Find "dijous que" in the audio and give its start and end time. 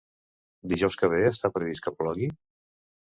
0.71-1.09